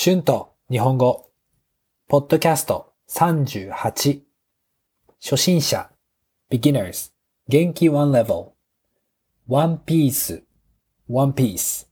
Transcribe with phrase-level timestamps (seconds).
[0.00, 1.28] 春と日本語、
[2.06, 4.20] ポッドキャスト38、
[5.20, 5.90] 初心者、
[6.48, 7.10] beginners、
[7.48, 8.50] 元気 one level、
[9.48, 10.44] one piece、
[11.08, 11.88] one piece。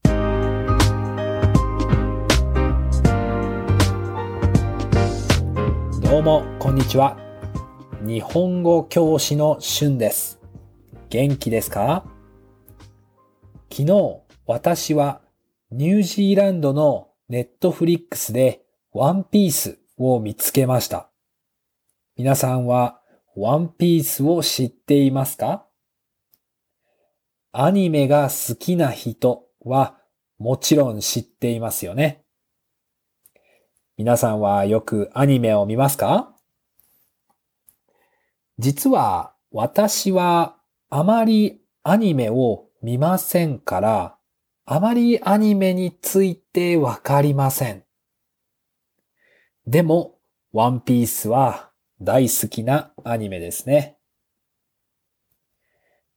[6.00, 7.18] どうも、こんにちは。
[8.02, 10.38] 日本語教師の春です。
[11.10, 12.04] 元気ですか？
[13.68, 15.22] 昨日、私は
[15.72, 21.10] ニュージーランドのネットフリックスでワンピースを見つけました。
[22.16, 23.00] 皆さんは
[23.34, 25.66] ワンピースを知っていますか？
[27.50, 29.96] アニメが好きな人は
[30.38, 32.22] もちろん知っていますよね。
[33.96, 36.32] 皆さんはよくアニメを見ますか？
[38.58, 40.56] 実は私は
[40.90, 44.15] あまりアニメを見ませんから、
[44.68, 47.84] あまりアニメについてわかりません。
[49.64, 50.18] でも、
[50.52, 53.96] ワンピースは大好きなアニメですね。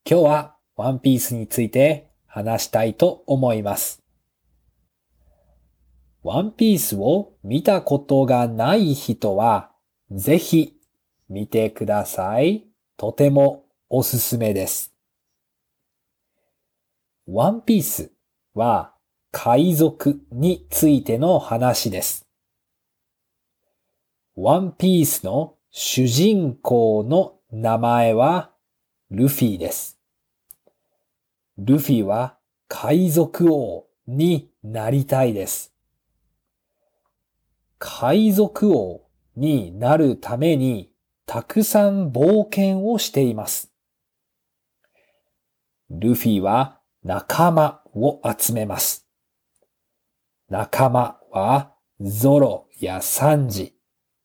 [0.04, 4.02] 今日はワンピースについて話したいと思います。
[6.24, 9.72] ワンピースを見たことがない人は、
[10.10, 10.74] ぜひ
[11.30, 12.66] 見てください。
[12.98, 14.92] とてもおすすめです。
[17.28, 18.12] ワンピース
[18.54, 18.94] は
[19.32, 22.28] 海賊についての話です。
[24.36, 28.52] ワンピースの主人公の名前は
[29.12, 30.00] ルフィです。
[31.58, 35.74] ルフィは海賊王になりたいです。
[37.78, 40.92] 海賊王になるために
[41.26, 43.72] たくさん冒険をしています。
[45.90, 49.08] ルフィは仲間を集めます。
[50.50, 53.76] 仲間はゾロやサンジ、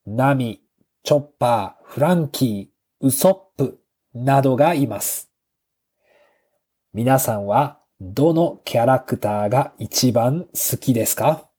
[0.05, 0.61] ナミ、
[1.03, 3.79] チョッパー、フランキー、ウソップ
[4.13, 5.29] などがいます。
[6.93, 11.49] 皆さんはどのキャラクターが一番好きですか？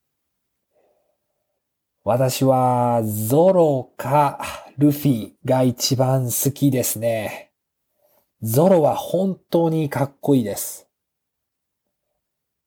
[2.02, 4.38] 私はゾロか
[4.78, 7.52] ルフィが一番好きですね。
[8.42, 10.85] ゾロは本当にかっこいいです。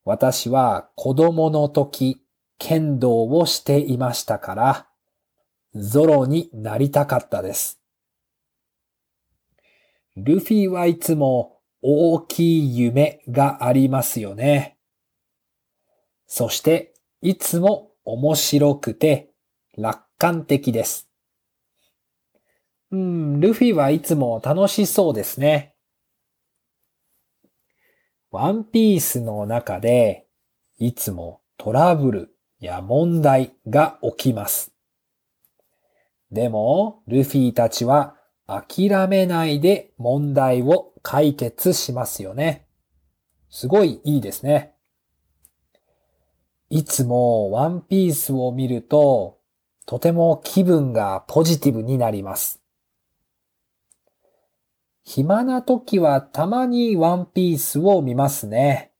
[0.09, 2.19] 私は子供の時、
[2.57, 4.87] 剣道をしていましたから、
[5.75, 7.79] ゾロになりたかったです。
[10.17, 14.79] ルフィはいつも大きい夢がありますよね。
[16.25, 19.29] そして、いつも面白くて
[19.77, 21.07] 楽観的です。
[22.89, 25.75] うん、ルフィはいつも楽しそうですね。
[28.31, 30.27] ワンピースの中で、
[30.77, 34.71] いつもトラブルや問題が起きます。
[36.31, 42.67] でも、ルフィたちは諦めないで問題を解決しますよね。
[43.49, 44.73] すごいいいですね。
[46.69, 49.39] いつもワンピースを見ると、
[49.87, 52.61] とても気分がポジティブになります。
[55.03, 58.91] 暇な時はたまにワンピースを見ますね。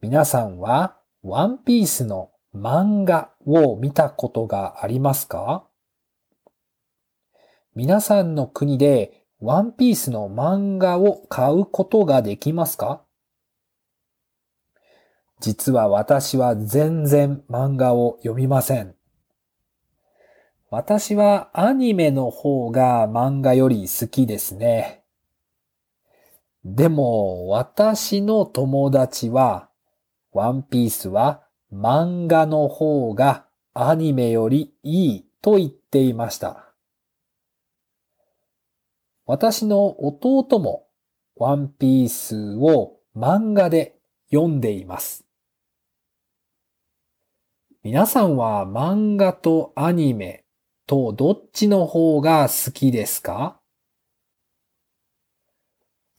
[0.00, 5.66] 皆さんはワンピースの漫画を見たことがありますか？
[7.74, 13.02] 皆さんの国でワンピースの漫画を買うことができますか？
[15.40, 18.94] 実は私は全然漫画を読みません。
[20.70, 25.04] 私はアニメの方が漫画より好きですね。
[26.64, 29.68] でも私の友達は
[30.32, 31.42] ワンピースは
[31.72, 36.72] 漫画の方がアニメよりいいと言っていました。
[39.26, 40.86] 私の弟も
[41.36, 43.96] ワンピースを漫画で
[44.30, 45.24] 読んでいます。
[47.82, 50.43] 皆さんは漫画とアニメ
[50.86, 53.60] とどっちの方が好きですか？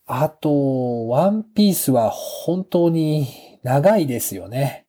[0.08, 4.86] あと、ワンピースは本当に長いですよね。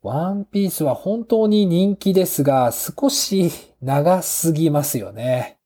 [0.02, 3.52] ワンピースは本当に人気ですが少し
[3.82, 5.60] 長すぎますよね。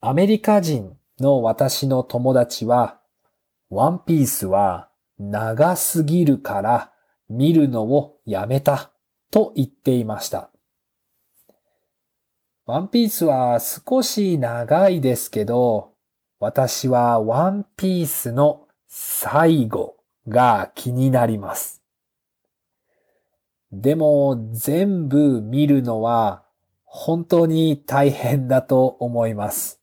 [0.00, 3.00] アメリカ人の私の友達は、
[3.68, 4.88] ワンピースは
[5.18, 6.92] 長すぎるから
[7.28, 8.92] 見るのをやめた
[9.32, 10.50] と言っていました。
[12.64, 15.89] ワンピースは少し長いですけど、
[16.40, 19.96] 私はワンピースの最後
[20.26, 21.82] が気になります。
[23.70, 26.42] でも全部見るのは
[26.84, 29.82] 本当に大変だと思います。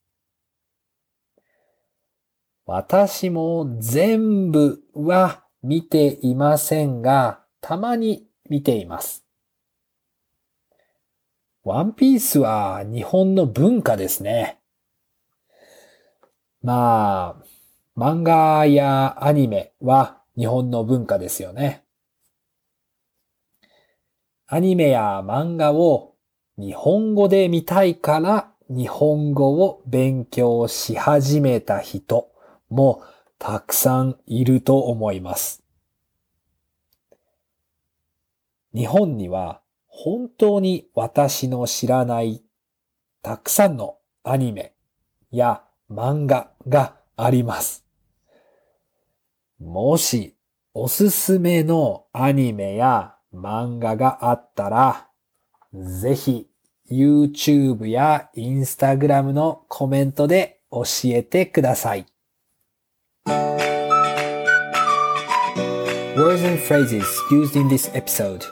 [2.66, 9.24] 私も全部は見ていませんが、たまに見ています。
[11.62, 14.58] ワンピースは日本の文化ですね。
[16.62, 17.44] まあ、
[17.96, 21.84] 漫画やアニメは日本の文化ですよね。
[24.46, 26.14] アニメや漫画を
[26.56, 32.30] 日本語で見たいから日本語を勉強し始めた人
[32.68, 33.02] も
[33.38, 35.62] たくさんいると思います。
[38.74, 42.42] 日本には本当に私の知らない
[43.22, 44.74] たくさんのアニメ
[45.30, 47.84] や漫画があります。
[49.58, 50.36] もし
[50.74, 55.08] おすすめのアニメや漫画があったら、
[55.72, 56.48] ぜひ
[56.90, 62.06] YouTube や Instagram のコメントで教えてください。
[66.16, 68.44] Words and phrases used in this episode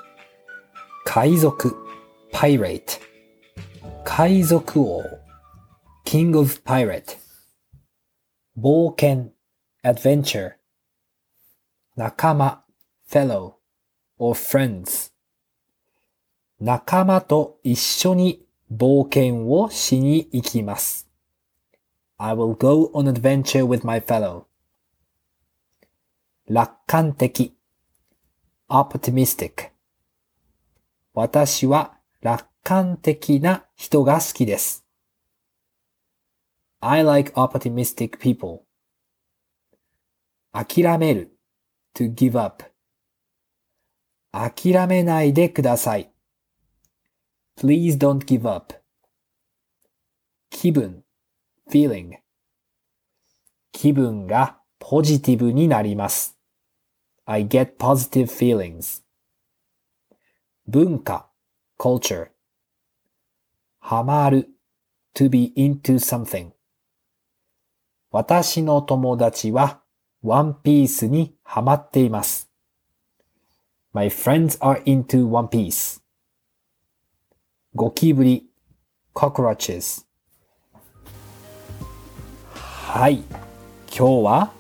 [1.05, 1.75] 海賊
[2.33, 3.00] pirate
[4.05, 5.03] 海賊王
[6.05, 7.17] king of pirate
[8.58, 9.32] 冒険
[9.85, 10.55] adventure
[11.94, 12.64] 仲間
[13.06, 13.56] fellow
[14.19, 15.12] or friends
[16.58, 21.06] 仲間と一緒に冒険をしに行きます。
[22.17, 24.44] I will go on adventure with my fellow.
[26.49, 27.55] 楽観的
[28.70, 29.70] optimistic
[31.12, 34.86] 私は楽観的な人が好きです。
[36.81, 38.67] I like optimistic people.
[40.52, 41.38] 諦める
[41.94, 42.64] to give up
[44.32, 46.11] 諦めないでください。
[47.58, 48.75] Please don't give up.
[50.50, 51.05] 気分
[51.70, 52.19] feeling
[53.73, 56.38] 気分がポジティブになります。
[57.25, 59.02] I get positive feelings.
[60.67, 61.31] 文化
[61.78, 62.28] culture
[63.78, 64.49] ハマる
[65.14, 66.56] to be into something
[68.11, 69.81] 私の友達は
[70.23, 72.50] ワンピースにハマっています。
[73.93, 76.00] My friends are into One Piece
[77.75, 78.47] ゴキブリ
[79.14, 80.05] cockroaches
[82.53, 83.25] はい。
[83.97, 84.52] 今日は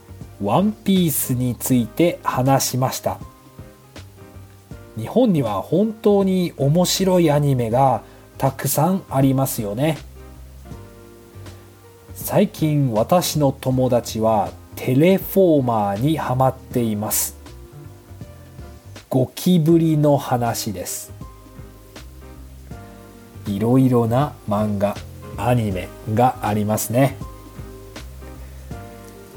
[0.42, 3.18] ワンピースについて話しました。
[4.98, 8.02] 日本には本当に面白いアニメが
[8.38, 9.98] たくさんありますよね。
[12.16, 17.36] 最近私の友達はテレフォーマーにハマっています。
[19.08, 21.12] ゴキブリの話です。
[23.46, 24.96] いろいろな漫画、
[25.36, 27.16] アニメがありますね。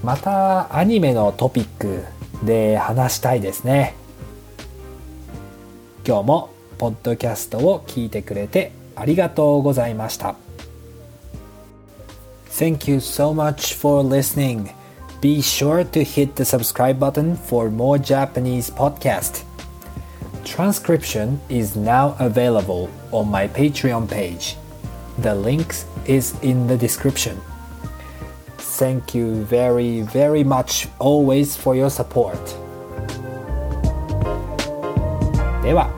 [0.04, 2.04] またアニメのトピック
[2.44, 3.94] で話したいですね。
[6.08, 10.49] 今日もポッドキャストを聞いてくれてありがとうございました。
[12.59, 14.73] Thank you so much for listening.
[15.21, 19.43] Be sure to hit the subscribe button for more Japanese podcast.
[20.45, 24.57] Transcription is now available on my Patreon page.
[25.19, 25.75] The link
[26.07, 27.41] is in the description.
[28.59, 32.39] Thank you very, very much always for your support.
[35.63, 35.89] では、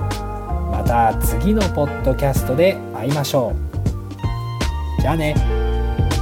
[0.70, 3.52] また次のポッドキャストで会いましょ
[4.98, 5.02] う。
[5.02, 5.49] じゃあね。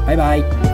[0.10, 0.69] 拜拜。